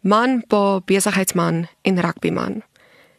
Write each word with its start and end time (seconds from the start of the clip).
Man, 0.00 0.44
pa, 0.46 0.80
besigheidsman 0.84 1.68
en 1.82 2.00
rugbyman. 2.00 2.62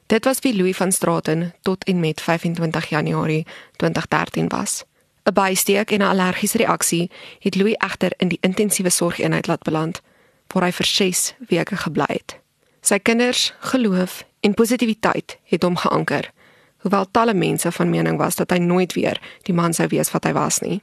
Dit 0.05 0.25
was 0.25 0.39
wie 0.39 0.55
Louis 0.55 0.75
van 0.77 0.91
Straaten 0.91 1.53
tot 1.61 1.83
en 1.83 1.99
met 1.99 2.21
25 2.21 2.89
Januarie 2.89 3.45
2013 3.75 4.47
was. 4.47 4.83
'n 5.23 5.33
Bysteek 5.33 5.91
en 5.91 5.99
'n 5.99 6.01
allergiese 6.01 6.57
reaksie 6.57 7.11
het 7.39 7.55
Louis 7.55 7.75
egter 7.77 8.13
in 8.17 8.27
die 8.27 8.37
intensiewe 8.41 8.89
sorgeenheid 8.89 9.47
laat 9.47 9.63
beland 9.63 10.01
waar 10.47 10.63
hy 10.63 10.71
vir 10.71 10.85
6 10.85 11.33
weke 11.47 11.77
gebly 11.77 12.05
het. 12.07 12.39
Sy 12.81 12.99
kinders, 12.99 13.53
geloof 13.59 14.25
en 14.39 14.53
positiwiteit 14.53 15.37
het 15.43 15.63
hom 15.63 15.75
geanker, 15.75 16.31
hoewel 16.77 17.05
talle 17.11 17.33
mense 17.33 17.71
van 17.71 17.89
mening 17.89 18.17
was 18.17 18.35
dat 18.35 18.49
hy 18.49 18.57
nooit 18.57 18.93
weer 18.93 19.21
die 19.41 19.53
man 19.53 19.73
sou 19.73 19.87
wees 19.87 20.11
wat 20.11 20.23
hy 20.23 20.33
was 20.33 20.59
nie. 20.59 20.81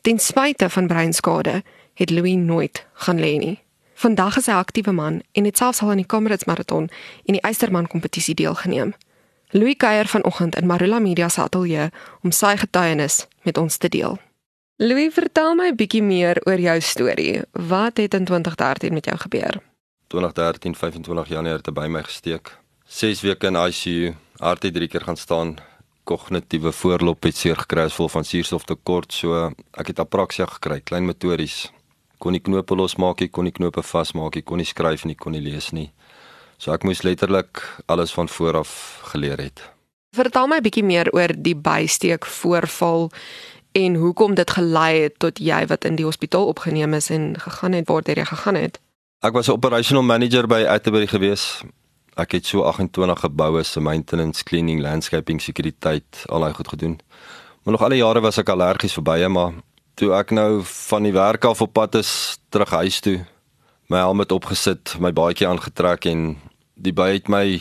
Ten 0.00 0.18
spyte 0.18 0.70
van 0.70 0.86
breinskade 0.86 1.62
het 1.94 2.10
Louis 2.10 2.34
nooit 2.34 2.86
gaan 2.92 3.18
lê 3.18 3.38
nie. 3.38 3.62
Vandag 4.02 4.36
is 4.36 4.46
hy 4.46 4.52
'n 4.52 4.64
aktiewe 4.66 4.92
man 4.92 5.22
en 5.32 5.44
het 5.44 5.56
selfs 5.56 5.80
al 5.82 5.90
aan 5.90 6.02
die 6.02 6.06
Comrades 6.06 6.44
Marathon 6.44 6.88
en 7.24 7.32
die 7.36 7.40
Eysterman 7.40 7.86
kompetisie 7.86 8.34
deelgeneem. 8.34 8.94
Louis 9.50 9.76
kuier 9.76 10.06
vanoggend 10.06 10.56
in 10.56 10.66
Marula 10.66 10.98
Media 10.98 11.28
se 11.28 11.40
ateljee 11.40 11.90
om 12.22 12.30
sy 12.30 12.56
getuienis 12.56 13.26
met 13.42 13.58
ons 13.58 13.76
te 13.76 13.88
deel. 13.88 14.18
Louis, 14.76 15.14
vertel 15.14 15.54
my 15.54 15.68
'n 15.68 15.76
bietjie 15.76 16.02
meer 16.02 16.40
oor 16.44 16.58
jou 16.58 16.80
storie. 16.80 17.42
Wat 17.52 17.96
het 17.96 18.14
in 18.14 18.24
2013 18.24 18.92
met 18.92 19.04
jou 19.04 19.18
gebeur? 19.18 19.62
2013 20.06 20.74
25 20.74 21.28
Januarie 21.28 21.62
het 21.64 21.74
by 21.74 21.86
my 21.86 22.02
gesteek. 22.02 22.58
6 22.84 23.20
weke 23.20 23.46
in 23.46 23.56
ICU, 23.56 24.14
hart 24.36 24.62
het 24.62 24.74
3 24.74 24.88
keer 24.88 25.00
gaan 25.00 25.16
staan, 25.16 25.56
kognitiewe 26.04 26.72
voorloop 26.72 27.22
het 27.22 27.36
seer 27.36 27.56
gekry 27.56 27.82
as 27.82 27.90
gevolg 27.90 28.10
van 28.10 28.24
suurstoftekort, 28.24 29.12
so 29.12 29.52
ek 29.70 29.86
het 29.86 29.98
apraksia 29.98 30.46
gekry, 30.46 30.80
klein 30.80 31.04
motories. 31.04 31.72
Kon 32.22 32.36
nie 32.36 32.42
knope 32.44 32.76
losmaak 32.78 33.20
nie, 33.20 33.30
kon 33.34 33.48
nie 33.48 33.54
knope 33.54 33.82
vasmaak 33.82 34.36
nie, 34.38 34.44
kon 34.46 34.62
nie 34.62 34.68
skryf 34.68 35.04
nie, 35.08 35.18
kon 35.18 35.34
nie 35.34 35.42
lees 35.42 35.72
nie. 35.74 35.88
So 36.62 36.70
ek 36.70 36.84
moes 36.86 37.02
letterlik 37.02 37.64
alles 37.90 38.12
van 38.14 38.28
voor 38.30 38.60
af 38.62 38.74
geleer 39.10 39.40
het. 39.42 39.64
Vertel 40.14 40.46
my 40.46 40.56
'n 40.56 40.62
bietjie 40.62 40.84
meer 40.84 41.10
oor 41.10 41.32
die 41.34 41.56
bysteek 41.56 42.26
voorval 42.26 43.10
en 43.72 43.94
hoekom 43.94 44.34
dit 44.34 44.50
gelei 44.50 45.02
het 45.02 45.18
tot 45.18 45.38
jy 45.38 45.66
wat 45.66 45.84
in 45.84 45.96
die 45.96 46.04
hospitaal 46.04 46.46
opgeneem 46.46 46.94
is 46.94 47.10
en 47.10 47.34
gegaan 47.40 47.72
het 47.72 47.88
waar 47.88 48.02
jy 48.04 48.24
gegaan 48.24 48.54
het. 48.54 48.78
Ek 49.22 49.32
was 49.32 49.48
'n 49.48 49.52
operational 49.52 50.02
manager 50.02 50.46
by 50.46 50.64
Atterbury 50.68 51.06
gewees. 51.06 51.62
Ek 52.16 52.32
het 52.32 52.46
so 52.46 52.62
28 52.62 53.20
geboue 53.20 53.62
se 53.62 53.80
maintenance, 53.80 54.44
cleaning, 54.44 54.80
landscaping, 54.80 55.40
sekuriteit, 55.40 56.24
al 56.28 56.40
daai 56.40 56.54
goed 56.54 56.68
gedoen. 56.68 57.00
Maar 57.62 57.72
nog 57.72 57.82
al 57.82 57.88
die 57.88 57.98
jare 57.98 58.20
was 58.20 58.38
ek 58.38 58.48
allergies 58.48 58.92
vir 58.92 59.02
bye, 59.02 59.28
maar 59.28 59.52
toe 60.02 60.10
ek 60.18 60.32
nou 60.34 60.64
van 60.66 61.06
die 61.06 61.14
werk 61.14 61.44
af 61.46 61.60
op 61.62 61.76
pad 61.78 61.94
is 62.00 62.34
terug 62.50 62.72
huis 62.74 62.98
toe, 63.04 63.20
my 63.86 64.00
helm 64.02 64.24
opgesit, 64.24 64.96
my 64.98 65.12
baadjie 65.14 65.46
aangetrek 65.46 66.08
en 66.10 66.24
die 66.74 66.94
by 66.96 67.12
het 67.12 67.30
my 67.30 67.60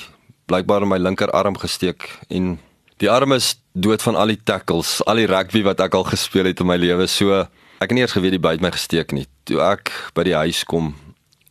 blykbaar 0.49 0.87
in 0.87 0.89
my 0.89 0.97
linkerarm 0.97 1.59
gesteek 1.61 2.07
en 2.33 2.55
die 2.97 3.11
arm 3.11 3.35
is 3.37 3.53
dood 3.77 4.01
van 4.01 4.17
al 4.17 4.33
die 4.33 4.39
tackles, 4.41 4.99
al 5.05 5.21
die 5.21 5.29
rugby 5.29 5.61
wat 5.67 5.83
ek 5.85 5.93
al 5.93 6.07
gespeel 6.09 6.49
het 6.49 6.63
in 6.63 6.69
my 6.69 6.79
lewe. 6.81 7.05
So 7.05 7.43
ek 7.43 7.91
het 7.91 7.93
nie 7.93 8.01
eers 8.01 8.17
geweet 8.17 8.33
die 8.33 8.41
by 8.41 8.55
het 8.57 8.65
my 8.65 8.73
gesteek 8.73 9.13
nie. 9.13 9.27
Toe 9.45 9.61
ek 9.61 9.93
by 10.17 10.25
die 10.25 10.37
huis 10.37 10.63
kom 10.65 10.95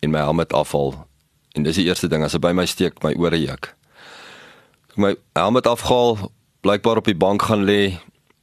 en 0.03 0.11
my 0.11 0.27
helm 0.27 0.43
afval 0.43 0.97
en 1.55 1.67
dis 1.67 1.79
die 1.79 1.87
eerste 1.87 2.11
ding 2.11 2.27
as 2.27 2.35
hy 2.35 2.43
by 2.43 2.55
my 2.55 2.67
steek, 2.67 2.99
my 3.07 3.15
ore 3.15 3.39
juk. 3.39 3.71
My 4.99 5.15
helm 5.39 5.59
afgehaal, 5.63 6.19
blykbaar 6.67 6.99
op 6.99 7.07
die 7.07 7.19
bank 7.19 7.47
gaan 7.47 7.63
lê, 7.63 7.95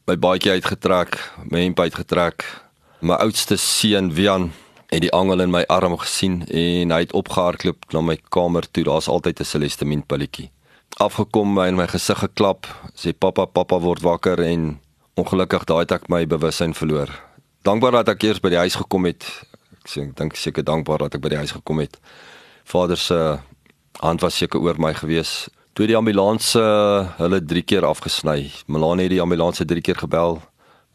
my 0.07 0.17
baadjie 0.17 0.51
uitgetrek, 0.51 1.19
hemp 1.51 1.79
uitgetrek. 1.79 2.45
My 2.99 3.19
oudste 3.21 3.57
seun, 3.57 4.13
Wian, 4.13 4.51
het 4.87 5.01
die 5.03 5.11
angel 5.11 5.43
in 5.43 5.51
my 5.51 5.63
arm 5.67 5.97
gesien 5.99 6.45
en 6.47 6.91
hy 6.95 7.03
het 7.05 7.13
opgehardloop 7.13 7.91
na 7.93 8.01
my 8.01 8.17
kamer 8.29 8.65
toe. 8.71 8.83
Daar's 8.87 9.07
altyd 9.07 9.39
'n 9.39 9.45
celestamine 9.45 10.07
pilletjie 10.07 10.51
afgekom 10.97 11.53
my 11.53 11.67
in 11.69 11.77
my 11.77 11.85
gesig 11.89 12.17
geklap, 12.23 12.65
sê 12.97 13.13
pappa, 13.13 13.45
pappa 13.45 13.77
word 13.81 14.01
wakker 14.05 14.41
en 14.41 14.79
ongelukkig 15.17 15.67
daai 15.69 15.83
het 15.85 15.93
ek 15.93 16.07
my 16.09 16.23
bewussyn 16.29 16.73
verloor. 16.77 17.11
Dankbaar 17.67 17.99
dat 17.99 18.15
ek 18.15 18.25
eers 18.25 18.41
by 18.41 18.51
die 18.53 18.61
huis 18.63 18.77
gekom 18.79 19.05
het. 19.09 19.25
Ek 19.77 19.91
sê 19.91 20.05
ek 20.07 20.15
dink 20.17 20.37
seker 20.39 20.65
dankbaar 20.65 21.05
dat 21.05 21.17
ek 21.17 21.23
by 21.25 21.33
die 21.35 21.41
huis 21.43 21.53
gekom 21.53 21.83
het. 21.83 21.99
Vader 22.65 22.97
se 22.97 23.19
hand 24.01 24.25
was 24.25 24.37
seker 24.37 24.61
oor 24.63 24.79
my 24.81 24.93
gewees. 24.97 25.49
Toe 25.77 25.85
die 25.85 25.93
ambulans 25.93 26.55
hulle 27.19 27.37
3 27.45 27.61
keer 27.61 27.85
afgesny. 27.85 28.47
Melanie 28.65 29.03
het 29.05 29.11
die 29.13 29.19
ambulans 29.21 29.59
3 29.61 29.81
keer 29.85 29.99
gebel. 30.01 30.39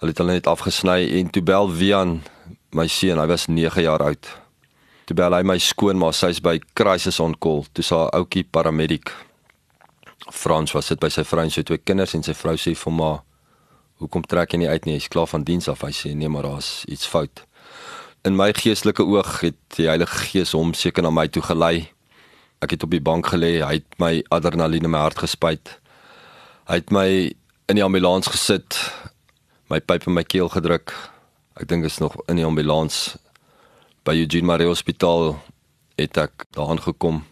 Hulle 0.03 0.11
het 0.11 0.19
hulle 0.19 0.35
net 0.35 0.49
afgesny 0.51 1.05
en 1.21 1.31
toe 1.31 1.43
bel 1.47 1.71
Wian, 1.71 2.17
my 2.75 2.89
seun, 2.91 3.21
hy 3.23 3.29
was 3.31 3.45
9 3.47 3.85
jaar 3.85 4.03
oud. 4.03 4.31
Toe 5.07 5.15
bel 5.15 5.37
hy 5.39 5.45
my 5.47 5.57
skoonma, 5.63 6.11
sy's 6.11 6.43
by 6.43 6.57
crisis 6.75 7.23
on 7.23 7.39
call. 7.39 7.63
Toe 7.79 7.87
sa 7.87 8.09
ouetjie 8.11 8.43
paramedic 8.51 9.15
Frans 10.35 10.75
was 10.75 10.91
sit 10.91 10.99
by 10.99 11.13
sy 11.15 11.23
vrou 11.31 11.47
en 11.47 11.55
sy 11.55 11.63
twee 11.63 11.79
kinders 11.79 12.19
en 12.19 12.27
sy 12.27 12.35
vrou 12.35 12.59
sê 12.59 12.75
vir 12.75 12.91
hom: 12.91 13.23
"Hoekom 14.03 14.27
trek 14.27 14.51
jy 14.51 14.65
nie 14.65 14.73
uit 14.75 14.85
nie? 14.87 14.99
Jy's 14.99 15.11
klaar 15.15 15.31
van 15.31 15.47
diens 15.47 15.71
af." 15.71 15.87
Hy 15.87 15.95
sê: 15.95 16.17
"Nee, 16.17 16.29
maar 16.29 16.43
daar's 16.43 16.83
iets 16.91 17.07
fout." 17.07 17.47
In 18.25 18.35
my 18.35 18.51
geestelike 18.51 19.07
oog 19.07 19.43
het 19.47 19.63
die 19.77 19.87
Heilige 19.87 20.27
Gees 20.27 20.59
hom 20.59 20.75
seker 20.75 21.03
na 21.03 21.11
my 21.11 21.29
toe 21.29 21.43
gelei. 21.43 21.93
Ek 22.63 22.77
het 22.77 22.85
op 22.87 22.93
die 22.95 23.03
bank 23.03 23.27
gelê, 23.33 23.59
hy 23.63 23.81
het 23.81 23.99
my 23.99 24.23
adrenalien 24.31 24.87
in 24.87 24.93
my 24.95 25.03
hart 25.03 25.19
gespuit. 25.19 25.79
Hy 26.71 26.79
het 26.79 26.93
my 26.95 27.09
in 27.67 27.79
die 27.79 27.85
ambulans 27.85 28.31
gesit, 28.31 28.79
my 29.73 29.81
pyp 29.81 30.07
in 30.07 30.15
my 30.15 30.23
keel 30.23 30.51
gedruk. 30.53 30.95
Ek 31.59 31.67
dink 31.69 31.85
is 31.85 31.99
nog 31.99 32.15
in 32.31 32.39
die 32.39 32.47
ambulans 32.47 33.17
by 34.07 34.15
Eugene 34.19 34.47
Marais 34.47 34.71
Hospitaal 34.71 35.35
het 35.99 36.19
ek 36.19 36.47
daaraan 36.57 36.81
gekom 36.83 37.23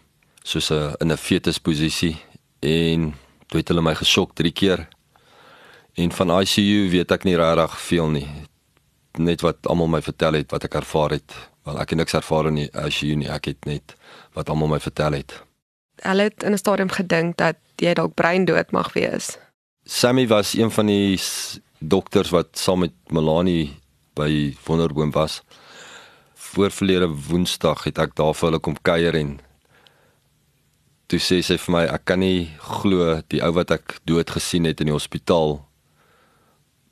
soos 0.43 0.71
'n 0.71 0.95
in 1.01 1.13
'n 1.13 1.17
fetusposisie 1.17 2.17
en 2.61 3.15
toe 3.49 3.61
het 3.61 3.69
hulle 3.69 3.83
my 3.83 3.95
gesok 3.95 4.35
3 4.35 4.53
keer. 4.53 4.89
En 5.95 6.13
van 6.13 6.41
ICU 6.41 6.91
weet 6.91 7.11
ek 7.11 7.25
nie 7.25 7.37
regtig 7.37 7.81
veel 7.81 8.09
nie. 8.09 8.29
Net 9.19 9.41
wat 9.41 9.67
almal 9.67 9.89
my 9.89 10.03
vertel 10.03 10.33
het 10.33 10.51
wat 10.51 10.65
ek 10.65 10.75
ervaar 10.75 11.11
het. 11.11 11.35
Wel 11.65 11.81
ek 11.81 11.91
het 11.91 11.99
niks 11.99 12.15
ervaar 12.15 12.47
in 12.47 12.55
die 12.55 12.71
ICU 12.71 13.15
nie. 13.15 13.29
Ek 13.29 13.45
het 13.45 13.65
net 13.65 13.95
wat 14.33 14.49
almal 14.49 14.69
my 14.69 14.81
vertel 14.81 15.13
het. 15.19 15.35
Hulle 16.01 16.23
het 16.31 16.43
in 16.43 16.53
'n 16.53 16.59
stadium 16.59 16.91
gedink 16.91 17.37
dat 17.37 17.57
jy 17.77 17.95
dalk 17.95 18.15
breindood 18.15 18.71
mag 18.71 18.93
wees. 18.93 19.39
Sammy 19.85 20.27
was 20.27 20.55
een 20.55 20.71
van 20.71 20.87
die 20.87 21.21
dokters 21.79 22.31
wat 22.31 22.59
saam 22.59 22.79
met 22.79 22.93
Melanie 23.09 23.81
by 24.15 24.55
Wonderboom 24.67 25.11
was. 25.11 25.43
Voorverlede 26.35 27.09
Woensdag 27.09 27.85
het 27.85 27.99
ek 27.99 28.15
daar 28.15 28.35
vir 28.35 28.49
hulle 28.49 28.61
kom 28.61 28.77
kuier 28.83 29.15
en 29.15 29.41
toe 31.07 31.19
sê 31.19 31.41
sy 31.43 31.57
vir 31.59 31.75
my 31.75 31.85
ek 31.91 32.05
kan 32.05 32.21
nie 32.23 32.51
glo 32.59 33.23
die 33.29 33.43
ou 33.43 33.53
wat 33.53 33.71
ek 33.71 33.99
dood 34.05 34.31
gesien 34.31 34.65
het 34.65 34.81
in 34.81 34.87
die 34.87 34.95
hospitaal 34.97 35.59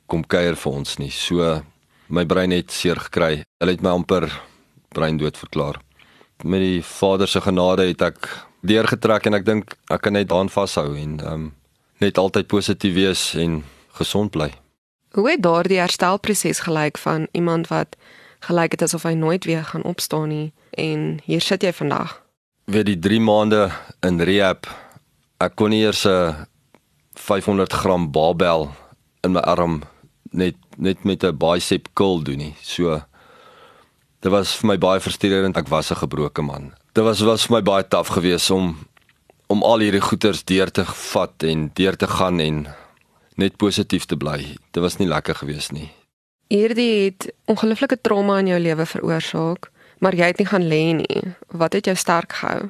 kom 0.09 0.25
kuier 0.25 0.57
vir 0.57 0.73
ons 0.73 0.97
nie. 0.97 1.11
So 1.13 1.61
my 2.09 2.25
brein 2.25 2.51
het 2.51 2.73
seer 2.73 2.99
gekry. 3.07 3.43
Hulle 3.61 3.75
het 3.77 3.85
my 3.85 3.93
amper 3.93 4.27
brein 4.95 5.17
dood 5.21 5.37
verklaar. 5.37 5.79
Met 6.43 6.59
die 6.59 6.83
Vader 6.83 7.27
se 7.27 7.41
genade 7.41 7.87
het 7.87 8.01
ek 8.01 8.29
deurgetrek 8.61 9.25
en 9.25 9.33
ek 9.33 9.45
dink 9.45 9.75
ek 9.89 10.01
kan 10.01 10.13
net 10.13 10.29
daan 10.29 10.49
vashou 10.49 10.95
en 10.95 11.19
um, 11.25 11.53
net 11.99 12.17
altyd 12.17 12.47
positief 12.47 12.93
wees 12.93 13.35
en 13.35 13.63
gesond 13.99 14.31
bly. 14.31 14.53
Hoe 15.11 15.29
het 15.29 15.41
daardie 15.41 15.79
herstelproses 15.79 16.59
gelyk 16.59 16.97
van 16.97 17.27
iemand 17.31 17.67
wat 17.67 17.95
gelyk 18.39 18.71
het 18.71 18.81
asof 18.81 19.03
hy 19.03 19.13
nooit 19.13 19.45
weer 19.45 19.63
gaan 19.63 19.83
opstaan 19.83 20.29
nie 20.29 20.51
en 20.71 21.19
hier 21.25 21.41
sit 21.41 21.63
jy 21.63 21.73
vandag? 21.73 22.21
weer 22.69 22.85
die 22.85 22.99
3 23.01 23.17
maande 23.25 23.61
in 24.05 24.21
rehab 24.21 24.67
ek 25.41 25.55
kon 25.57 25.73
nie 25.73 25.81
eers 25.81 26.05
'n 26.05 26.45
500 27.17 27.73
gram 27.73 28.11
barbel 28.11 28.69
in 29.23 29.33
my 29.33 29.41
arm 29.41 29.81
net 30.31 30.55
net 30.77 31.03
met 31.03 31.23
'n 31.23 31.37
bicep 31.37 31.89
curl 31.93 32.21
doen 32.23 32.37
nie. 32.37 32.55
So 32.61 33.01
dit 34.19 34.31
was 34.31 34.55
vir 34.59 34.67
my 34.67 34.77
baie 34.77 34.99
frustrerend. 34.99 35.57
Ek 35.57 35.67
was 35.67 35.91
'n 35.91 35.95
gebroke 35.95 36.41
man. 36.41 36.73
Dit 36.93 37.03
was 37.03 37.21
was 37.21 37.45
vir 37.45 37.57
my 37.57 37.63
baie 37.63 37.87
taaf 37.87 38.07
geweest 38.07 38.51
om 38.51 38.77
om 39.47 39.63
al 39.63 39.79
hierdie 39.79 40.01
goeters 40.01 40.43
deur 40.43 40.71
te 40.71 40.85
vat 40.85 41.43
en 41.43 41.71
deur 41.73 41.95
te 41.95 42.07
gaan 42.07 42.39
en 42.39 42.67
net 43.35 43.57
positief 43.57 44.05
te 44.05 44.17
bly. 44.17 44.55
Dit 44.71 44.83
was 44.83 44.97
nie 44.97 45.07
lekker 45.07 45.35
geweest 45.35 45.71
nie. 45.71 45.91
Hierdie 46.47 47.05
het 47.05 47.33
ongelooflike 47.45 48.01
trauma 48.01 48.39
in 48.39 48.47
jou 48.47 48.59
lewe 48.59 48.85
veroorsaak 48.85 49.71
maar 49.99 50.15
jy 50.15 50.31
het 50.31 50.39
nie 50.39 50.47
gaan 50.47 50.67
lê 50.67 50.83
nie. 50.95 51.23
Wat 51.47 51.73
het 51.73 51.85
jou 51.85 51.95
sterk 51.95 52.33
gehou? 52.33 52.69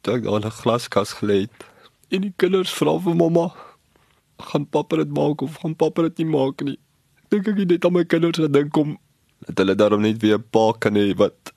Toe 0.00 0.16
ek 0.16 0.24
daar 0.24 0.40
in 0.40 0.46
'n 0.46 0.60
glaskas 0.62 1.12
gelê 1.20 1.40
het 1.44 1.64
en 2.08 2.20
die 2.20 2.34
kinders 2.36 2.72
vra 2.72 2.98
vir 2.98 3.14
mamma, 3.14 3.52
gaan 4.38 4.66
pappa 4.66 4.96
dit 4.96 5.10
maak 5.10 5.42
of 5.42 5.56
gaan 5.56 5.76
pappa 5.76 6.02
dit 6.02 6.18
nie 6.18 6.26
maak 6.26 6.62
nie. 6.62 6.78
Dink 7.28 7.48
ek 7.48 7.58
het 7.58 7.68
net 7.68 7.84
aan 7.84 7.92
my 7.92 8.04
kinders 8.04 8.38
gedink 8.38 8.76
om 8.76 8.98
dat 9.46 9.58
hulle 9.62 9.74
daarom 9.74 10.02
net 10.02 10.20
weer 10.22 10.38
'n 10.38 10.50
pa 10.50 10.72
kan 10.78 10.94
hê 10.94 11.14
wat 11.16 11.52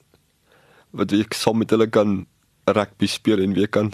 wat 0.92 1.12
ek 1.12 1.34
saam 1.34 1.58
met 1.58 1.70
hulle 1.70 1.88
kan 1.88 2.26
rugby 2.66 3.08
speel 3.08 3.40
en 3.40 3.54
weer 3.54 3.68
kan 3.68 3.94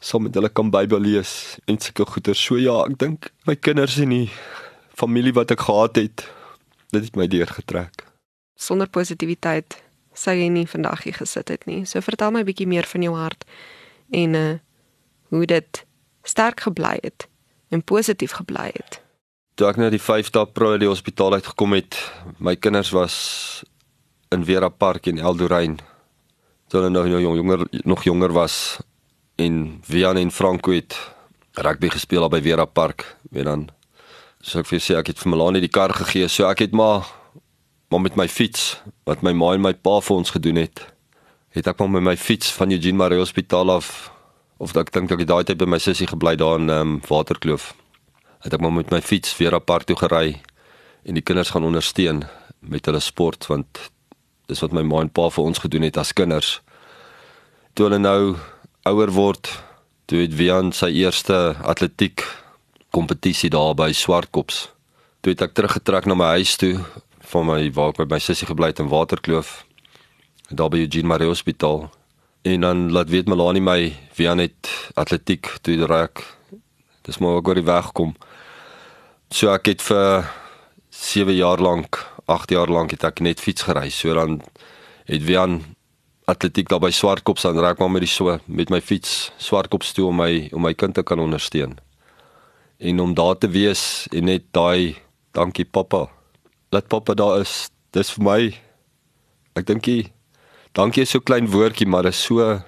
saam 0.00 0.22
met 0.22 0.34
hulle 0.34 0.48
kan 0.48 0.70
Bybel 0.70 1.00
lees 1.00 1.58
en 1.64 1.78
sulke 1.78 2.04
goeie. 2.04 2.34
So 2.34 2.58
ja, 2.58 2.84
ek 2.86 2.98
dink 2.98 3.30
my 3.46 3.54
kinders 3.54 3.98
en 4.02 4.10
die 4.10 4.30
familie 4.98 5.32
wat 5.32 5.50
ek 5.54 5.60
gehad 5.60 5.96
het, 5.96 6.26
dit 6.90 7.04
het 7.04 7.16
my 7.16 7.26
deurgetrek. 7.26 8.04
Sonder 8.58 8.90
positiwiteit 8.90 9.78
sou 10.14 10.34
jy 10.36 10.48
nie 10.52 10.66
vandag 10.68 11.06
hier 11.06 11.14
gesit 11.14 11.48
het 11.48 11.66
nie. 11.66 11.84
So 11.86 12.02
vertel 12.04 12.34
my 12.34 12.44
bietjie 12.44 12.68
meer 12.68 12.86
van 12.86 13.02
jou 13.02 13.14
hart 13.16 13.46
en 14.10 14.34
uh 14.34 14.52
hoe 15.32 15.46
dit 15.48 15.84
sterk 16.28 16.60
gebly 16.60 16.98
het 17.00 17.24
en 17.72 17.80
positief 17.80 18.34
gebly 18.36 18.68
het. 18.74 19.01
Toe 19.52 19.66
ek 19.68 19.76
na 19.76 19.90
die 19.92 20.00
5-dae 20.00 20.48
pro 20.56 20.78
die 20.80 20.88
hospitaal 20.88 21.36
uit 21.36 21.44
gekom 21.44 21.74
het, 21.76 21.98
my 22.40 22.54
kinders 22.56 22.88
was 22.96 23.16
in 24.32 24.46
Vera 24.48 24.70
Park 24.72 25.10
in 25.10 25.20
Eldorein. 25.20 25.76
Toe 26.72 26.80
hulle 26.80 26.92
nog 26.92 27.08
jonger 27.10 27.66
nog 27.84 28.04
jonger 28.06 28.32
was 28.32 28.54
en 29.36 29.82
Vian 29.84 30.16
en 30.16 30.32
Franco 30.32 30.72
het 30.72 30.96
rugby 31.60 31.90
gespeel 31.92 32.28
by 32.32 32.40
Vera 32.40 32.64
Park. 32.64 33.04
Weet 33.28 33.44
dan 33.44 33.66
so 34.40 34.62
ek 34.62 34.70
vir 34.70 34.80
sê 34.80 34.96
ek 34.96 35.12
het 35.12 35.20
vir 35.20 35.34
Melanie 35.34 35.60
die 35.60 35.72
kar 35.72 35.92
gegee. 35.92 36.32
So 36.32 36.48
ek 36.48 36.64
het 36.64 36.72
maar 36.72 37.04
maar 37.92 38.00
met 38.00 38.16
my 38.16 38.28
fiets 38.28 38.80
wat 39.04 39.20
my 39.20 39.34
ma 39.36 39.52
en 39.52 39.66
my 39.68 39.74
pa 39.76 39.98
vir 40.00 40.16
ons 40.16 40.32
gedoen 40.32 40.62
het, 40.62 40.80
het 41.52 41.68
ek 41.68 41.76
maar 41.76 41.92
met 41.92 42.06
my 42.08 42.16
fiets 42.16 42.48
van 42.56 42.72
Eugene 42.72 42.96
Marie 42.96 43.20
Hospitaal 43.20 43.68
af 43.68 44.08
of 44.56 44.72
ek 44.80 44.94
dink 44.96 45.12
ek 45.12 45.26
het 45.26 45.28
daai 45.28 45.44
tyd 45.44 45.60
by 45.60 45.68
my 45.68 45.82
sussie 45.82 46.08
gebly 46.08 46.38
daar 46.40 46.56
in 46.56 46.72
um, 46.72 47.00
Waterkloof. 47.04 47.74
Het 48.42 48.56
ek 48.56 48.60
maar 48.60 48.74
met 48.74 48.90
my 48.90 48.98
fiets 48.98 49.30
Vera 49.38 49.58
Park 49.62 49.86
toe 49.86 49.96
gery 49.96 50.40
en 51.06 51.14
die 51.14 51.22
kinders 51.22 51.52
gaan 51.54 51.66
ondersteun 51.66 52.24
met 52.58 52.86
hulle 52.90 53.00
sport 53.00 53.46
want 53.46 53.78
dis 54.50 54.62
wat 54.64 54.74
my 54.74 54.82
ma 54.82 55.04
en 55.04 55.10
pa 55.14 55.28
vir 55.30 55.46
ons 55.46 55.62
gedoen 55.62 55.86
het 55.86 55.98
as 56.00 56.10
kinders. 56.12 56.56
Toe 57.74 57.86
hulle 57.86 58.00
nou 58.02 58.34
ouer 58.90 59.12
word, 59.14 59.46
toe 60.10 60.24
het 60.24 60.34
Wian 60.36 60.72
sy 60.74 60.90
eerste 61.04 61.54
atletiek 61.62 62.24
kompetisie 62.92 63.50
daar 63.50 63.76
by 63.78 63.92
Swartkops. 63.94 64.66
Toe 65.22 65.32
het 65.36 65.46
ek 65.46 65.54
teruggetrek 65.54 66.10
na 66.10 66.18
my 66.18 66.32
huis 66.40 66.56
toe 66.58 66.74
van 67.32 67.46
my 67.46 67.60
waar 67.72 67.94
ek 67.94 68.02
by 68.02 68.08
my 68.10 68.20
sussie 68.20 68.50
gebly 68.50 68.72
het 68.72 68.82
in 68.82 68.90
Waterkloof. 68.90 69.62
Daar 70.50 70.68
by 70.72 70.82
Eugene 70.82 71.08
Marie 71.08 71.30
Hospitaal. 71.30 71.86
En 72.42 72.66
dan 72.66 72.90
laat 72.90 73.08
weet 73.14 73.30
Melanie 73.30 73.62
my 73.62 73.94
Wian 74.18 74.42
het 74.42 74.68
atletiek 74.98 75.46
toe 75.62 75.78
raak. 75.86 76.26
Dis 77.06 77.22
maar 77.22 77.38
ook 77.38 77.48
oor 77.48 77.62
die 77.62 77.70
weg 77.70 77.92
kom. 77.94 78.16
So 79.32 79.48
ek 79.48 79.70
het 79.70 79.80
vir 79.80 80.26
7 80.92 81.32
jaar 81.32 81.60
lank, 81.64 81.96
8 82.28 82.50
jaar 82.52 82.68
lank 82.68 82.90
het 82.92 83.04
ek 83.08 83.22
net 83.24 83.40
fiets 83.40 83.64
gery. 83.64 83.88
So 83.88 84.12
dan 84.12 84.42
het 85.08 85.24
Wian 85.24 85.62
atletiek 86.28 86.68
daar 86.68 86.82
by 86.84 86.90
Swartkops 86.92 87.46
aan 87.48 87.56
raak 87.64 87.80
maar 87.80 87.88
met 87.94 88.04
die 88.04 88.10
so 88.12 88.36
met 88.44 88.68
my 88.68 88.82
fiets 88.84 89.32
Swartkops 89.40 89.94
toe 89.96 90.10
om 90.10 90.20
my 90.20 90.50
om 90.52 90.60
my 90.66 90.74
kind 90.76 90.94
te 90.94 91.02
kan 91.02 91.22
ondersteun. 91.24 91.78
En 92.76 93.00
om 93.00 93.16
daar 93.16 93.40
te 93.40 93.48
wees 93.48 94.04
en 94.12 94.28
net 94.28 94.50
daai 94.52 95.00
dankie 95.32 95.64
pappa. 95.64 96.10
Laat 96.68 96.92
pappa 96.92 97.16
daar 97.16 97.40
is. 97.40 97.70
Dis 97.96 98.12
vir 98.12 98.28
my 98.28 98.38
ek 99.56 99.64
dink 99.64 99.88
jy 99.88 100.12
dankie 100.76 101.08
is 101.08 101.16
so 101.16 101.24
klein 101.24 101.48
woordjie 101.48 101.88
maar 101.88 102.04
is 102.04 102.20
so 102.20 102.60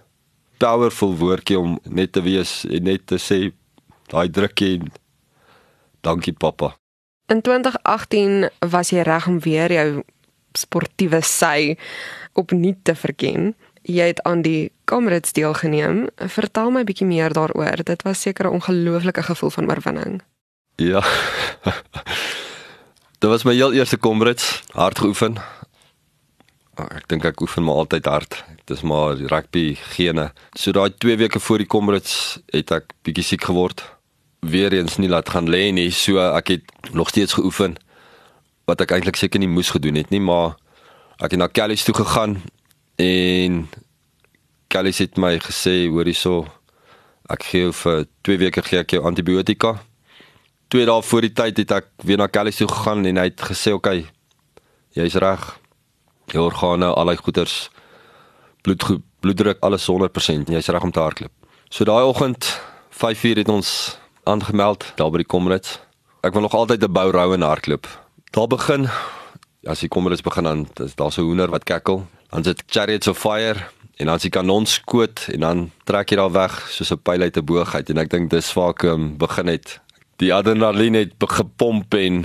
powerful 0.57 1.13
woordjie 1.13 1.61
om 1.61 1.77
net 1.85 2.17
te 2.17 2.25
wees 2.25 2.63
en 2.65 2.89
net 2.89 3.05
te 3.13 3.21
sê 3.21 3.51
daai 4.09 4.33
drukkie 4.33 4.79
dankie 6.05 6.33
pappa. 6.33 6.75
In 7.33 7.41
2018 7.41 8.51
was 8.71 8.91
jy 8.93 9.03
reg 9.07 9.27
om 9.27 9.39
weer 9.41 9.73
jou 9.73 10.03
sportiewe 10.53 11.23
sy 11.25 11.77
opnuut 12.37 12.83
te 12.85 12.95
verken. 12.95 13.55
Jy 13.85 14.11
het 14.13 14.21
aan 14.29 14.43
die 14.45 14.73
Comrades 14.89 15.33
deelgeneem. 15.33 16.09
Vertel 16.17 16.71
my 16.71 16.81
'n 16.81 16.85
bietjie 16.85 17.07
meer 17.07 17.33
daaroor. 17.33 17.85
Dit 17.85 18.03
was 18.03 18.21
seker 18.21 18.47
'n 18.47 18.61
ongelooflike 18.61 19.23
gevoel 19.23 19.51
van 19.51 19.71
oorwinning. 19.71 20.23
Ja. 20.77 21.03
Dit 23.19 23.31
was 23.31 23.45
my 23.45 23.55
heel 23.55 23.73
eerste 23.73 23.99
Comrades, 23.99 24.63
hard 24.73 24.99
geoefen. 24.99 25.37
Ah, 26.75 26.97
ek 26.97 27.09
dink 27.09 27.25
ek 27.25 27.41
oefen 27.41 27.65
maar 27.65 27.75
altyd 27.75 28.05
hard. 28.05 28.45
Dit 28.65 28.77
is 28.77 28.83
maar 28.83 29.17
rugby 29.17 29.75
gene. 29.95 30.33
So 30.53 30.73
daai 30.73 30.93
2 30.99 31.17
weke 31.17 31.41
voor 31.41 31.59
die 31.59 31.67
Comrades 31.67 32.39
het 32.47 32.71
ek 32.71 32.93
bietjie 33.03 33.25
siek 33.25 33.45
geword. 33.45 33.94
Weer 34.45 34.73
eens 34.77 34.97
nie 35.01 35.09
laat 35.09 35.29
gaan 35.33 35.49
lê 35.49 35.71
nie. 35.73 35.91
So 35.91 36.21
ek 36.21 36.49
het 36.49 36.93
nog 36.93 37.09
steeds 37.09 37.33
geoefen 37.33 37.79
wat 38.69 38.81
ek 38.85 38.93
eintlik 38.97 39.17
seker 39.17 39.41
nie 39.41 39.49
moes 39.49 39.71
gedoen 39.73 39.97
het 40.01 40.11
nie, 40.13 40.21
maar 40.21 40.57
ek 41.21 41.35
het 41.35 41.41
na 41.41 41.49
Kelly's 41.49 41.85
toe 41.85 41.95
gegaan 41.97 42.39
en 43.01 43.65
Kelly's 44.73 45.01
het 45.05 45.19
my 45.21 45.37
gesê 45.43 45.85
hoor 45.89 46.09
hierso 46.09 46.45
ek 47.33 47.45
gee 47.51 47.73
vir 47.73 48.05
2 48.27 48.41
weke 48.43 48.65
gee 48.65 48.81
ek 48.83 48.97
jou 48.97 49.05
antibiotika. 49.09 49.77
Twee 50.73 50.89
dae 50.89 51.03
voor 51.05 51.25
die 51.25 51.33
tyd 51.33 51.61
het 51.63 51.73
ek 51.77 51.91
weer 52.05 52.21
na 52.21 52.29
Kelly's 52.29 52.61
toe 52.61 52.69
gegaan 52.69 53.05
en 53.09 53.21
hy 53.21 53.29
het 53.31 53.45
gesê 53.49 53.73
oké 53.73 53.81
okay, 53.95 54.07
jy's 54.97 55.17
reg. 55.21 55.45
Jou 56.33 56.47
organe, 56.49 56.89
al 56.89 57.13
die 57.13 57.21
goeters 57.21 57.69
bloed 58.65 58.85
bloeddruk 59.25 59.61
alles 59.65 59.85
100%. 59.89 60.53
Jy's 60.53 60.69
reg 60.73 60.85
om 60.85 60.93
te 60.93 61.01
hardloop. 61.01 61.33
So 61.69 61.85
daai 61.85 62.05
oggend 62.05 62.49
5:00 62.91 63.45
het 63.45 63.49
ons 63.49 63.99
aangemeld 64.25 64.93
daar 64.97 65.11
by 65.11 65.23
die 65.23 65.27
Comrades. 65.27 65.79
Ek 66.25 66.33
wil 66.33 66.43
nog 66.43 66.55
altyd 66.55 66.83
'n 66.83 66.93
bou 66.93 67.11
rou 67.11 67.35
en 67.35 67.43
hardloop. 67.43 67.87
Daar 68.31 68.47
begin 68.47 68.89
as 69.67 69.81
die 69.81 69.89
Comrades 69.89 70.23
begin 70.23 70.45
dan 70.45 70.69
daar's 70.95 71.19
'n 71.19 71.23
hoender 71.23 71.51
wat 71.51 71.65
kekkel. 71.65 72.07
Dan 72.31 72.45
sit 72.45 72.63
Chariots 72.67 73.07
of 73.07 73.19
Fire 73.19 73.69
en 73.97 74.07
dan 74.07 74.15
as 74.15 74.23
die 74.23 74.31
kanon 74.31 74.67
skoot 74.67 75.29
en 75.33 75.41
dan 75.41 75.71
trek 75.85 76.11
jy 76.11 76.17
daar 76.17 76.33
weg 76.33 76.71
soos 76.71 76.91
'n 76.93 77.03
pyl 77.03 77.23
uit 77.23 77.37
'n 77.37 77.45
boog 77.45 77.75
uit 77.75 77.91
en 77.91 77.99
ek 77.99 78.11
dink 78.11 78.31
dis 78.31 78.53
waar 78.53 78.71
ek 78.71 78.83
um, 78.83 79.17
begin 79.17 79.47
het. 79.47 79.81
Die 80.17 80.35
adrenalien 80.35 80.95
het 80.95 81.13
gepomp 81.19 81.95
en 81.95 82.25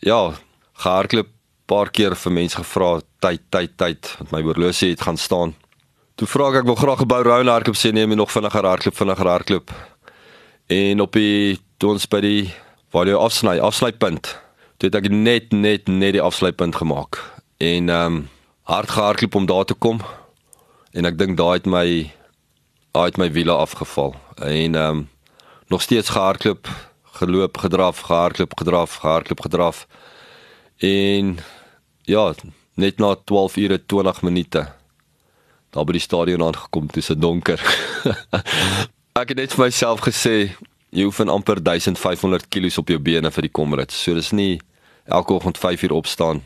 ja, 0.00 0.32
gehardloop 0.72 1.28
paar 1.66 1.90
keer 1.90 2.14
vir 2.14 2.32
mense 2.32 2.56
gevra 2.56 3.00
tyd 3.18 3.40
tyd 3.50 3.76
tyd 3.76 4.16
want 4.18 4.30
my 4.30 4.42
horlosie 4.42 4.90
het 4.90 5.00
gaan 5.00 5.16
staan. 5.16 5.54
Toe 6.16 6.28
vra 6.28 6.48
ek 6.48 6.62
ek 6.62 6.64
wil 6.64 6.76
graag 6.76 7.00
'n 7.02 7.08
bou 7.08 7.22
rou 7.22 7.44
hardloop 7.44 7.76
sê 7.76 7.92
neem 7.92 8.10
jy 8.10 8.16
nog 8.16 8.32
vinniger 8.32 8.64
hardloop 8.64 8.96
vinniger 8.96 9.26
hardloop. 9.26 9.70
En 10.66 11.00
op 11.00 11.12
die 11.12 11.60
toe 11.78 11.92
ons 11.94 12.08
by 12.10 12.20
die 12.24 12.42
waar 12.94 13.06
jy 13.06 13.14
afsny 13.14 13.58
afsnypunt 13.62 14.32
toe 14.76 14.88
het 14.88 14.96
ek 14.98 15.06
net 15.12 15.52
net 15.54 15.86
net 15.88 16.16
die 16.16 16.22
afsluitpunt 16.22 16.76
gemaak. 16.82 17.20
En 17.62 17.88
ehm 17.88 18.16
um, 18.16 18.28
hard 18.66 18.90
gehardloop 18.90 19.34
om 19.34 19.46
daar 19.46 19.64
te 19.64 19.74
kom. 19.74 20.00
En 20.90 21.06
ek 21.06 21.18
dink 21.18 21.36
daai 21.38 21.60
het 21.60 21.68
my 21.70 21.86
daai 22.90 23.06
het 23.06 23.18
my 23.20 23.30
wiele 23.32 23.54
afgeval. 23.54 24.16
En 24.42 24.74
ehm 24.74 24.90
um, 24.90 25.08
nog 25.70 25.82
steeds 25.82 26.08
gehardloop 26.08 26.68
geloop 27.20 27.58
gedraf 27.58 28.00
gehardloop 28.00 28.58
gedraf 28.58 28.94
gehardloop 28.94 29.40
gedraf. 29.40 29.86
En 30.78 31.38
ja 32.02 32.34
net 32.74 32.98
na 32.98 33.14
12 33.24 33.56
ure 33.56 33.86
20 33.86 34.22
minute 34.22 34.66
daar 35.70 35.84
by 35.84 35.92
die 35.92 36.00
stadion 36.00 36.42
aangekom 36.42 36.88
dis 36.92 37.06
donker 37.06 37.60
ek 39.16 39.32
het 39.32 39.38
net 39.40 39.54
vir 39.56 39.64
myself 39.64 40.02
gesê 40.04 40.34
jy 40.92 41.04
oefen 41.08 41.30
amper 41.32 41.60
1500 41.64 42.50
kg 42.52 42.68
op 42.82 42.90
jou 42.92 42.98
bene 43.00 43.30
vir 43.32 43.46
die 43.46 43.52
Comrades. 43.52 43.96
So 43.96 44.14
dis 44.16 44.32
nie 44.36 44.58
elke 45.08 45.32
oggend 45.36 45.58
5 45.58 45.86
uur 45.86 45.94
opstaan. 45.96 46.42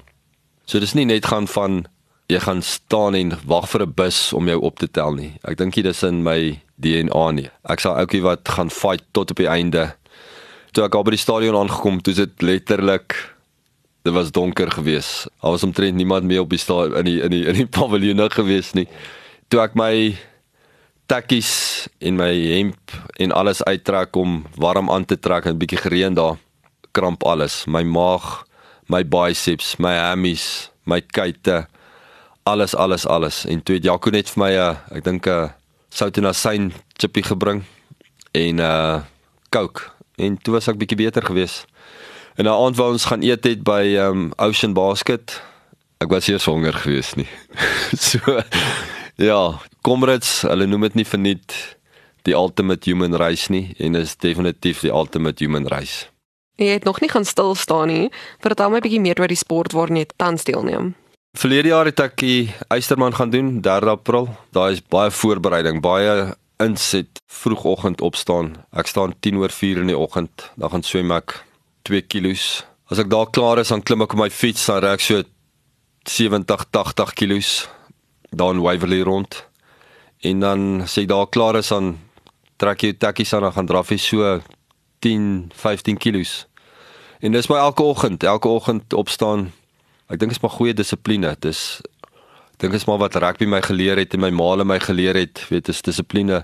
So 0.66 0.78
dis 0.78 0.94
nie 0.94 1.06
net 1.08 1.26
gaan 1.26 1.48
van 1.50 1.84
jy 2.30 2.38
gaan 2.44 2.62
staan 2.62 3.16
en 3.18 3.34
wag 3.46 3.66
vir 3.72 3.82
'n 3.86 3.94
bus 3.94 4.32
om 4.32 4.46
jou 4.46 4.60
op 4.60 4.78
te 4.78 4.86
tel 4.86 5.14
nie. 5.14 5.32
Ek 5.42 5.56
dink 5.56 5.74
dit 5.74 5.86
is 5.86 6.02
in 6.02 6.22
my 6.22 6.60
DNA 6.78 7.30
nie. 7.30 7.50
Ek 7.68 7.80
sal 7.80 7.96
ouetjie 7.96 8.22
wat 8.22 8.48
gaan 8.48 8.70
fight 8.70 9.02
tot 9.12 9.30
op 9.30 9.36
die 9.36 9.48
einde. 9.48 9.94
Toe 10.72 10.84
ek 10.84 10.92
by 10.92 11.10
die 11.10 11.18
stadion 11.18 11.56
aangekom, 11.56 12.00
toe 12.02 12.14
dit 12.14 12.42
letterlik 12.42 13.34
dit 14.04 14.12
was 14.12 14.30
donker 14.30 14.70
geweest. 14.70 15.26
Daar 15.42 15.50
was 15.50 15.64
omtrent 15.64 15.96
niemand 15.96 16.24
meer 16.24 16.40
op 16.40 16.50
die 16.50 16.58
stadion 16.58 16.98
in 16.98 17.04
die 17.04 17.20
in 17.22 17.30
die 17.30 17.46
in 17.46 17.54
die 17.54 17.66
paviljoen 17.78 18.30
geweest 18.30 18.74
nie. 18.74 18.86
Toe 19.48 19.60
ek 19.60 19.74
my 19.74 20.16
takkies 21.10 21.88
en 21.98 22.14
my 22.20 22.30
hemp 22.30 22.92
en 23.18 23.32
alles 23.34 23.64
uittrek 23.66 24.14
om 24.16 24.44
warm 24.62 24.90
aan 24.94 25.04
te 25.04 25.18
trek 25.18 25.44
en 25.44 25.54
'n 25.54 25.58
bietjie 25.58 25.82
gereën 25.82 26.14
daar 26.14 26.38
kramp 26.92 27.24
alles. 27.24 27.64
My 27.66 27.82
maag 27.82 28.46
my 28.86 29.02
biceps 29.02 29.76
my 29.78 29.94
hammies 29.94 30.70
my 30.84 31.00
kuite 31.00 31.66
alles 32.42 32.74
alles 32.74 33.06
alles. 33.06 33.44
En 33.44 33.62
toe 33.62 33.74
het 33.74 33.84
Jaco 33.84 34.10
net 34.10 34.30
vir 34.30 34.42
my 34.44 34.52
'n 34.54 34.76
ek 34.96 35.04
dink 35.04 35.26
'n 35.26 35.50
sout 35.90 36.16
en 36.16 36.26
asyn 36.26 36.72
chippy 36.96 37.22
gebring 37.22 37.64
en 38.32 38.56
'n 38.56 38.60
uh, 38.60 39.02
coke. 39.50 39.90
En 40.16 40.38
toe 40.38 40.54
was 40.54 40.68
ek 40.68 40.78
bietjie 40.78 40.96
beter 40.96 41.22
geweest 41.22 41.66
en 42.36 42.44
na 42.44 42.54
aand 42.54 42.76
wou 42.76 42.92
ons 42.92 43.04
gaan 43.04 43.22
eet 43.22 43.44
het 43.44 43.62
by 43.62 43.96
um, 43.98 44.32
Ocean 44.36 44.72
Basket 44.72 45.42
ek 45.98 46.08
was 46.08 46.26
hier 46.26 46.42
honger 46.44 46.74
geweest 46.74 47.16
nie. 47.16 47.28
So 47.98 48.42
ja 49.20 49.60
Comrades, 49.84 50.40
hulle 50.48 50.66
noem 50.68 50.88
dit 50.88 51.00
nie 51.00 51.08
verniet 51.08 51.54
die 52.28 52.36
ultimate 52.36 52.88
human 52.88 53.16
race 53.16 53.52
nie 53.52 53.70
en 53.80 53.98
is 54.00 54.16
definitief 54.20 54.82
die 54.84 54.92
ultimate 54.92 55.44
human 55.44 55.68
race. 55.68 56.08
Jy 56.60 56.74
het 56.76 56.84
nog 56.84 57.00
nie 57.00 57.08
gaan 57.08 57.24
stil 57.24 57.54
staan 57.56 57.88
nie. 57.88 58.10
Vertel 58.44 58.70
my 58.70 58.76
'n 58.76 58.84
bietjie 58.84 59.00
meer 59.00 59.20
oor 59.20 59.28
die 59.28 59.36
sport 59.36 59.72
waarin 59.72 59.96
jy 59.96 60.06
tans 60.16 60.44
deelneem. 60.44 60.94
Verlede 61.38 61.68
jaar 61.68 61.86
het 61.86 62.00
ek 62.00 62.16
die 62.16 62.52
Eysterman 62.68 63.14
gaan 63.14 63.30
doen, 63.30 63.60
3 63.60 63.88
April. 63.88 64.28
Daar 64.52 64.72
is 64.72 64.82
baie 64.82 65.10
voorbereiding, 65.10 65.80
baie 65.80 66.34
inset 66.58 67.20
vroegoggend 67.26 68.00
opstaan. 68.00 68.66
Ek 68.72 68.86
staan 68.86 69.14
10 69.20 69.36
oor 69.36 69.48
4 69.48 69.78
in 69.78 69.86
die 69.86 69.98
oggend, 69.98 70.50
dan 70.56 70.70
gaan 70.70 70.82
swem 70.82 71.10
ek 71.12 71.44
2 71.82 72.02
kg. 72.02 72.64
As 72.90 72.98
ek 72.98 73.08
daar 73.08 73.30
klaar 73.30 73.58
is, 73.58 73.68
dan 73.68 73.82
klim 73.82 74.02
ek 74.02 74.12
op 74.12 74.18
my 74.18 74.30
fiets, 74.30 74.66
dan 74.66 74.82
ry 74.82 74.92
ek 74.92 75.00
so 75.00 75.22
70, 76.04 76.66
80 76.70 77.14
kg 77.14 77.70
daar 78.30 78.54
in 78.54 78.60
Waverley 78.60 79.00
rond. 79.00 79.46
En 80.20 80.40
dan 80.40 80.82
sê 80.86 81.06
daar 81.06 81.28
klaar 81.28 81.56
is 81.56 81.72
aan 81.72 81.98
trek 82.60 82.82
jy 82.84 82.92
takkies 82.92 83.32
aan 83.32 83.44
en 83.48 83.52
gaan 83.56 83.66
draf 83.66 83.88
jy 83.88 83.96
so 83.96 84.40
10, 85.00 85.50
15 85.54 85.96
kilos. 85.96 86.46
En 87.20 87.32
dis 87.32 87.48
my 87.48 87.56
elke 87.56 87.82
oggend, 87.82 88.24
elke 88.24 88.48
oggend 88.48 88.92
opstaan. 88.92 89.50
Ek 90.08 90.18
dink 90.20 90.32
dit 90.32 90.38
is 90.38 90.42
maar 90.44 90.56
goeie 90.56 90.74
dissipline. 90.76 91.34
Dis 91.40 91.80
dink 92.60 92.74
dit 92.74 92.80
is 92.80 92.88
maar 92.88 93.00
wat 93.00 93.16
rugby 93.16 93.48
my 93.48 93.62
geleer 93.64 93.96
het 94.00 94.14
en 94.14 94.20
my 94.20 94.30
maale 94.30 94.64
my 94.68 94.76
geleer 94.80 95.16
het, 95.16 95.40
weet 95.48 95.70
dis 95.70 95.80
dissipline. 95.82 96.42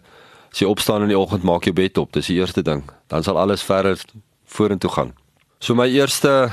As 0.52 0.62
jy 0.62 0.68
opstaan 0.68 1.04
in 1.04 1.12
die 1.12 1.18
oggend, 1.18 1.44
maak 1.44 1.68
jou 1.68 1.74
bed 1.76 1.98
op. 2.00 2.14
Dis 2.16 2.30
die 2.32 2.38
eerste 2.40 2.62
ding. 2.64 2.86
Dan 3.12 3.24
sal 3.26 3.36
alles 3.36 3.64
verder 3.66 4.00
vorentoe 4.48 4.90
gaan. 4.90 5.12
So 5.60 5.74
my 5.74 5.88
eerste 5.88 6.48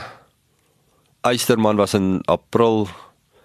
Eysterman 1.24 1.80
was 1.80 1.94
in 1.94 2.20
April. 2.28 2.90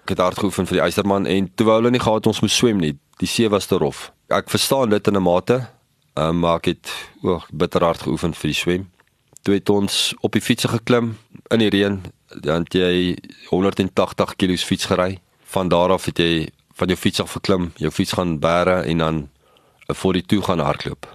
Ek 0.09 0.15
het 0.17 0.23
hard 0.25 0.38
geoefen 0.41 0.65
vir 0.65 0.79
die 0.79 0.81
Eysterman 0.87 1.27
en 1.29 1.50
toe 1.53 1.67
wou 1.69 1.75
hulle 1.77 1.91
nie 1.93 2.00
gehad 2.00 2.25
ons 2.31 2.38
moet 2.41 2.53
swem 2.55 2.79
nie. 2.81 2.95
Die 3.21 3.29
see 3.29 3.45
was 3.53 3.67
te 3.69 3.77
rof. 3.77 4.07
Ek 4.33 4.49
verstaan 4.49 4.88
dit 4.88 5.07
in 5.07 5.17
'n 5.17 5.23
mate, 5.23 5.69
um, 6.17 6.38
maar 6.41 6.57
ek 6.57 6.65
het 6.65 6.88
o, 7.23 7.43
bitter 7.53 7.85
hard 7.85 8.00
geoefen 8.00 8.33
vir 8.33 8.49
die 8.49 8.57
swem. 8.57 8.88
Toe 9.45 9.55
het 9.55 9.69
ons 9.69 10.15
op 10.23 10.33
die 10.33 10.41
fiets 10.41 10.65
geklim 10.65 11.19
in 11.50 11.59
die 11.59 11.69
reën. 11.69 12.00
Dan 12.41 12.65
het 12.65 12.73
jy 12.73 13.19
180 13.50 14.37
kg 14.37 14.57
fiets 14.57 14.87
gery. 14.87 15.21
Van 15.45 15.69
daar 15.69 15.93
af 15.93 16.07
het 16.07 16.19
jy 16.19 16.49
van 16.73 16.88
jou 16.88 16.97
fiets 16.97 17.21
af 17.21 17.33
geklim, 17.33 17.73
jou 17.77 17.91
fiets 17.91 18.12
gaan 18.12 18.38
bære 18.41 18.88
en 18.88 18.99
dan 18.99 19.29
'n 19.88 19.95
42 19.95 20.45
gaan 20.45 20.59
hardloop. 20.59 21.07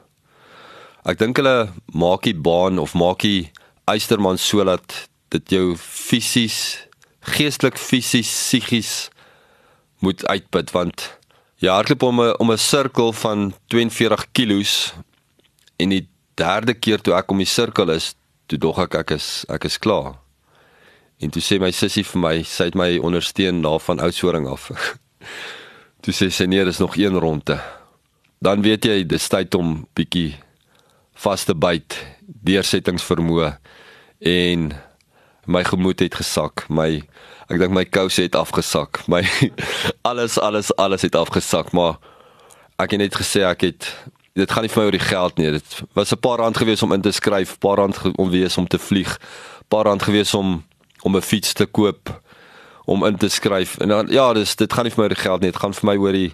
Ek 1.04 1.18
dink 1.18 1.38
hulle 1.38 1.74
maak 1.94 2.24
die 2.24 2.36
baan 2.36 2.78
of 2.78 2.94
maak 2.94 3.20
die 3.20 3.52
Eysterman 3.86 4.38
sodat 4.38 5.10
dit 5.30 5.50
jou 5.50 5.76
fisies, 5.78 6.88
geestelik, 7.24 7.78
fisies, 7.78 8.30
psigies 8.30 9.10
moet 10.04 10.26
uitput 10.28 10.72
want 10.76 11.06
jy 11.64 11.72
hardloop 11.72 12.04
om 12.04 12.22
'n 12.22 12.36
om 12.40 12.52
'n 12.52 12.58
sirkel 12.58 13.14
van 13.14 13.54
42 13.68 14.26
kg 14.32 14.94
en 15.78 15.90
die 15.90 16.08
derde 16.36 16.74
keer 16.74 17.02
toe 17.02 17.14
ek 17.14 17.32
om 17.32 17.38
die 17.38 17.50
sirkel 17.50 17.90
is, 17.90 18.16
toe 18.48 18.58
dog 18.58 18.80
ek 18.80 18.96
ek 18.96 19.12
is 19.12 19.46
ek 19.50 19.66
is 19.66 19.78
klaar. 19.78 20.16
En 21.20 21.30
toe 21.30 21.42
sê 21.42 21.60
my 21.60 21.72
sussie 21.72 22.04
vir 22.04 22.20
my, 22.20 22.44
sy 22.44 22.64
het 22.64 22.76
my 22.76 22.98
ondersteun 23.00 23.62
daar 23.62 23.80
van 23.80 24.00
Oudtshoorn 24.00 24.48
af. 24.48 24.72
toe 26.04 26.14
sê 26.14 26.30
sy 26.30 26.46
nee, 26.46 26.66
dis 26.66 26.82
nog 26.84 26.98
een 26.98 27.16
ronde. 27.16 27.60
Dan 28.44 28.62
weet 28.62 28.86
jy 28.86 29.04
dis 29.08 29.28
tyd 29.32 29.56
om 29.56 29.86
bietjie 29.96 30.36
vas 31.24 31.46
te 31.48 31.56
byt, 31.56 31.96
deursettingsvermoë 32.28 33.54
en 34.20 34.74
my 35.46 35.64
gemoed 35.64 36.00
het 36.00 36.16
gesak. 36.16 36.66
My 36.70 37.04
ek 37.52 37.60
dink 37.60 37.74
my 37.76 37.86
kouse 37.86 38.22
het 38.22 38.36
afgesak. 38.36 39.04
My 39.08 39.24
alles 40.10 40.40
alles 40.40 40.76
alles 40.76 41.02
het 41.02 41.16
afgesak, 41.16 41.72
maar 41.72 42.00
ek 42.80 42.96
het 42.96 43.00
net 43.00 43.16
gesê 43.16 43.44
ek 43.48 43.62
het 43.62 43.90
dit 44.34 44.52
gaan 44.52 44.66
nie 44.66 44.72
vir 44.74 44.82
my 44.82 44.86
oor 44.86 44.98
die 44.98 45.08
geld 45.08 45.38
nie. 45.38 45.52
Dit 45.52 45.82
was 45.94 46.12
'n 46.12 46.20
paar 46.20 46.40
rand 46.40 46.58
gewees 46.58 46.84
om 46.84 46.94
in 46.94 47.02
te 47.02 47.12
skryf, 47.12 47.58
paar 47.60 47.78
rand 47.78 48.00
om 48.18 48.30
wees 48.30 48.58
om 48.58 48.68
te 48.68 48.80
vlieg, 48.80 49.20
paar 49.68 49.86
rand 49.86 50.04
gewees 50.04 50.34
om 50.34 50.64
om 51.04 51.16
'n 51.16 51.22
fiets 51.22 51.54
te 51.54 51.66
koop, 51.66 52.22
om 52.86 53.06
in 53.06 53.18
te 53.18 53.30
skryf. 53.30 53.78
En 53.78 53.88
dan 53.88 54.08
ja, 54.10 54.34
dis 54.34 54.56
dit 54.56 54.74
gaan 54.74 54.84
nie 54.84 54.92
vir 54.92 55.00
my 55.00 55.04
oor 55.04 55.16
die 55.16 55.24
geld 55.24 55.42
nie. 55.42 55.52
Dit 55.52 55.62
gaan 55.62 55.74
vir 55.74 55.86
my 55.86 55.98
oor 55.98 56.12
die 56.12 56.34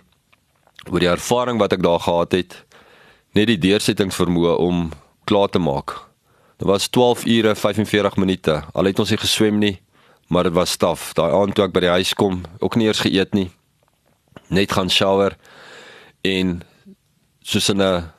oor 0.92 1.00
die 1.00 1.10
ervaring 1.10 1.60
wat 1.60 1.74
ek 1.74 1.84
daar 1.84 2.00
gehad 2.00 2.32
het. 2.32 2.66
Net 3.34 3.48
die 3.48 3.58
deursettingsvermoë 3.58 4.58
om 4.58 4.92
klaar 5.25 5.50
te 5.50 5.60
maak. 5.60 6.09
Dit 6.60 6.68
was 6.68 6.88
12 6.88 7.25
ure 7.25 7.56
45 7.56 8.16
minute. 8.16 8.63
Al 8.74 8.89
het 8.89 9.00
ons 9.00 9.10
nie 9.13 9.20
geswem 9.20 9.62
nie, 9.62 9.78
maar 10.28 10.44
dit 10.44 10.54
was 10.54 10.74
staf. 10.75 11.13
Daai 11.16 11.32
aand 11.32 11.56
toe 11.56 11.63
ek 11.70 11.72
by 11.72 11.86
die 11.86 11.94
huis 11.94 12.12
kom, 12.20 12.42
ook 12.60 12.75
nie 12.75 12.89
eers 12.89 13.00
geëet 13.06 13.32
nie. 13.38 13.48
Net 14.51 14.74
gaan 14.75 14.92
shower 14.92 15.38
en 16.28 16.60
soos 17.39 17.72
'n 17.72 17.80
'n 17.80 18.12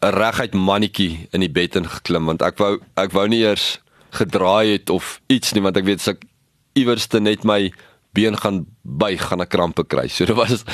reguit 0.00 0.54
mannetjie 0.54 1.28
in 1.32 1.40
die 1.40 1.52
bed 1.52 1.76
ingeklim 1.76 2.24
want 2.26 2.42
ek 2.42 2.58
wou 2.58 2.80
ek 2.96 3.12
wou 3.12 3.28
nie 3.28 3.44
eers 3.44 3.78
gedraai 4.10 4.72
het 4.72 4.90
of 4.90 5.20
iets 5.28 5.52
nie 5.52 5.62
want 5.62 5.76
ek 5.76 5.84
weet 5.84 6.00
as 6.00 6.08
ek 6.08 6.24
iewers 6.72 7.06
te 7.06 7.20
net 7.20 7.44
my 7.44 7.72
been 8.12 8.36
gaan 8.36 8.66
buig 8.82 9.20
gaan 9.20 9.40
ek 9.40 9.48
krampe 9.48 9.84
kry. 9.84 10.08
So 10.08 10.24
dit 10.24 10.36
was 10.36 10.64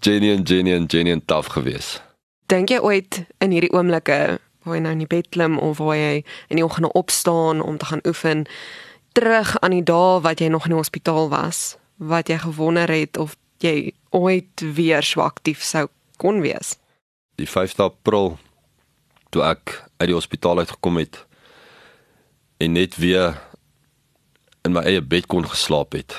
genuine 0.00 0.44
genuine 0.44 0.86
genuine 0.86 1.24
taaf 1.24 1.46
geweest. 1.46 2.02
Dink 2.46 2.68
jy 2.68 2.78
ooit 2.78 3.24
in 3.40 3.50
hierdie 3.50 3.72
oomblikke 3.72 4.38
waar 4.68 4.78
jy 4.78 4.84
nou 4.84 4.94
in 4.96 5.04
die 5.04 5.10
bed 5.10 5.28
klim 5.34 5.58
of 5.58 5.80
waar 5.82 5.96
jy 5.96 6.24
in 6.52 6.60
die 6.60 6.64
oggend 6.64 6.92
opstaan 6.92 7.62
om 7.64 7.78
te 7.78 7.88
gaan 7.90 8.04
oefen 8.06 8.46
terug 9.16 9.56
aan 9.60 9.74
die 9.74 9.82
dae 9.82 10.20
wat 10.22 10.40
jy 10.40 10.50
nog 10.52 10.68
in 10.68 10.76
die 10.76 10.80
hospitaal 10.80 11.28
was, 11.32 11.76
wat 11.96 12.28
jy 12.30 12.38
gewonder 12.44 12.90
het 12.92 13.18
of 13.18 13.34
jy 13.64 13.92
ooit 14.14 14.62
weer 14.76 15.02
so 15.02 15.24
aktief 15.24 15.64
sou 15.64 15.88
kon 16.16 16.40
wees? 16.44 16.76
Die 17.40 17.48
5de 17.48 17.88
April 17.88 18.36
toe 19.34 19.42
ek 19.42 19.74
uit 19.98 20.08
die 20.12 20.16
hospitaal 20.16 20.62
uitgekom 20.62 21.00
het 21.02 21.24
en 22.62 22.74
net 22.78 22.96
weer 22.96 23.34
in 24.66 24.74
my 24.74 24.84
eie 24.86 25.02
bed 25.02 25.26
kon 25.26 25.46
geslaap 25.46 25.96
het 25.98 26.14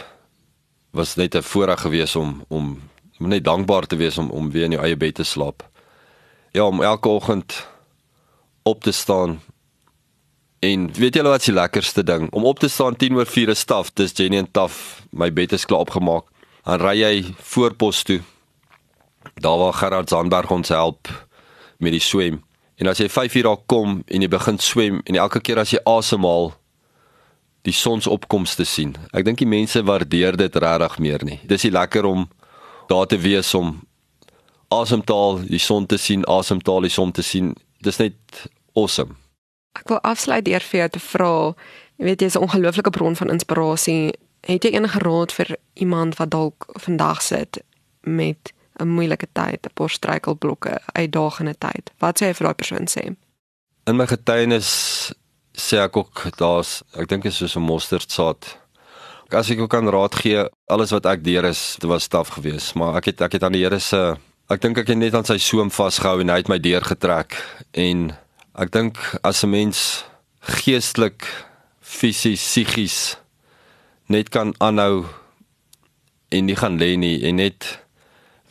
was 0.92 1.16
net 1.16 1.36
'n 1.36 1.44
voorreg 1.44 1.82
gewees 1.82 2.16
om 2.16 2.44
om 2.48 2.82
net 3.18 3.44
dankbaar 3.44 3.86
te 3.86 3.96
wees 3.96 4.18
om 4.18 4.30
om 4.30 4.52
weer 4.52 4.64
in 4.64 4.72
jou 4.72 4.84
eie 4.84 4.98
bed 4.98 5.16
te 5.16 5.24
slaap. 5.24 5.70
Ja, 6.52 6.66
om 6.66 6.84
elke 6.84 7.10
oggend 7.10 7.68
op 8.70 8.84
te 8.86 8.94
staan 8.96 9.40
en 10.60 10.90
weet 10.94 11.16
julle 11.16 11.32
wat 11.32 11.46
die 11.48 11.56
lekkerste 11.56 12.04
ding 12.04 12.28
om 12.36 12.46
op 12.46 12.60
te 12.60 12.70
staan 12.72 12.98
10 13.00 13.16
oor 13.16 13.30
4 13.30 13.54
is 13.56 13.64
staf, 13.66 13.94
dis 13.96 14.16
Jenny 14.16 14.42
en 14.42 14.52
Taf, 14.52 15.02
my 15.12 15.32
bed 15.34 15.56
is 15.56 15.66
klaar 15.66 15.88
opgemaak. 15.88 16.28
Dan 16.68 16.84
ry 16.84 16.98
jy 17.00 17.14
voorpos 17.54 18.04
toe 18.06 18.20
daar 19.40 19.58
waar 19.58 19.74
Gerard 19.74 20.10
Zandberg 20.10 20.52
ons 20.52 20.70
help 20.70 21.08
met 21.78 21.92
die 21.96 22.04
swem. 22.04 22.42
En 22.76 22.88
as 22.88 23.00
jy 23.00 23.10
5 23.10 23.36
uur 23.40 23.48
daar 23.48 23.62
kom 23.66 24.02
en 24.08 24.24
jy 24.24 24.28
begin 24.32 24.60
swem 24.60 25.02
en 25.04 25.20
elke 25.20 25.42
keer 25.44 25.60
as 25.60 25.74
jy 25.74 25.80
asemhaal 25.88 26.54
die 27.68 27.76
sonsopkomste 27.76 28.66
sien. 28.68 28.96
Ek 29.12 29.26
dink 29.28 29.42
die 29.42 29.50
mense 29.50 29.82
waardeer 29.84 30.38
dit 30.40 30.56
regtig 30.56 31.00
meer 31.04 31.26
nie. 31.28 31.40
Dis 31.48 31.66
nie 31.68 31.76
lekker 31.76 32.08
om 32.08 32.28
daar 32.90 33.08
te 33.08 33.20
wees 33.20 33.52
om 33.58 33.78
asemtaal 34.74 35.42
die 35.50 35.60
son 35.60 35.88
te 35.90 35.98
sien, 35.98 36.24
asemtaal 36.28 36.88
die 36.88 36.94
son 36.94 37.12
te 37.12 37.26
sien. 37.26 37.54
Dis 37.84 38.00
net 38.00 38.16
awesome. 38.80 39.16
Ek 39.78 39.92
wil 39.92 40.02
afsluit 40.08 40.46
deur 40.46 40.64
vir 40.72 40.80
jou 40.80 40.90
te 40.96 41.00
vra, 41.00 41.34
jy 42.00 42.06
weet 42.06 42.22
jy's 42.22 42.36
'n 42.36 42.46
ongelooflike 42.48 42.94
bron 42.96 43.16
van 43.16 43.30
inspirasie. 43.30 44.14
Het 44.48 44.64
jy 44.64 44.72
enige 44.72 45.00
raad 45.00 45.32
vir 45.32 45.58
iemand 45.74 46.16
wat 46.16 46.30
dalk 46.32 46.66
vandag 46.80 47.22
sit 47.22 47.62
met 48.02 48.54
'n 48.80 48.88
moeilike 48.88 49.28
tyd, 49.34 49.66
'n 49.66 49.74
paar 49.74 49.90
struikelblokke, 49.90 50.80
uitdagende 50.94 51.56
tyd. 51.58 51.92
Wat 52.00 52.22
sê 52.22 52.26
jy 52.28 52.34
vir 52.34 52.46
daai 52.46 52.56
persoon 52.56 52.88
sê? 52.88 53.16
In 53.88 53.96
my 53.96 54.08
getuienis 54.08 55.12
sê 55.54 55.78
ek 55.84 55.98
ook 55.98 56.38
daar's 56.38 56.82
ek 56.96 57.08
dink 57.08 57.24
dit 57.24 57.32
is 57.32 57.38
soos 57.38 57.56
'n 57.56 57.62
mosterdsaad. 57.62 58.58
As 59.30 59.50
ek 59.50 59.60
ook 59.60 59.70
kan 59.70 59.90
raad 59.90 60.16
gee, 60.16 60.50
alles 60.68 60.92
wat 60.92 61.06
ek 61.06 61.24
deur 61.24 61.46
is, 61.46 61.76
dit 61.80 61.90
was 61.90 62.08
taaf 62.08 62.28
geweest, 62.28 62.76
maar 62.76 62.96
ek 62.96 63.06
het 63.06 63.22
ek 63.22 63.32
het 63.32 63.44
aan 63.44 63.52
die 63.52 63.64
Here 63.64 63.80
se 63.80 64.18
ek 64.50 64.62
dink 64.62 64.78
ek 64.78 64.88
het 64.88 64.98
net 64.98 65.14
aan 65.14 65.26
sy 65.26 65.38
soem 65.38 65.70
vasgehou 65.70 66.22
en 66.22 66.30
hy 66.30 66.38
het 66.42 66.50
my 66.50 66.58
deur 66.58 66.82
getrek 66.82 67.38
en 67.74 68.16
ek 68.60 68.72
dink 68.76 68.98
as 69.24 69.44
'n 69.44 69.50
mens 69.50 70.04
geestelik, 70.44 71.24
fisies, 71.80 72.44
psigies 72.44 73.16
net 74.08 74.30
kan 74.30 74.54
aanhou 74.60 75.06
en 76.30 76.46
nie 76.46 76.56
gaan 76.56 76.78
lê 76.78 76.98
nie 76.98 77.24
en 77.28 77.36
net 77.36 77.80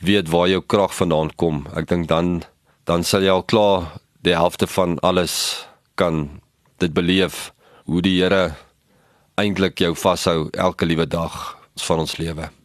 weet 0.01 0.29
waar 0.33 0.49
jou 0.49 0.63
krag 0.63 0.95
vandaan 0.95 1.31
kom. 1.37 1.67
Ek 1.77 1.87
dink 1.87 2.09
dan 2.09 2.45
dan 2.85 3.05
sal 3.05 3.23
jy 3.23 3.31
al 3.31 3.43
klaar 3.43 4.01
die 4.25 4.35
helfte 4.35 4.67
van 4.67 4.99
alles 5.05 5.67
kan 5.95 6.41
dit 6.79 6.93
beleef 6.95 7.53
hoe 7.85 8.01
die 8.03 8.23
Here 8.23 8.55
eintlik 9.37 9.79
jou 9.79 9.95
vashou 9.95 10.49
elke 10.53 10.87
liewe 10.87 11.07
dag 11.07 11.57
van 11.77 11.99
ons 11.99 12.17
lewe. 12.17 12.58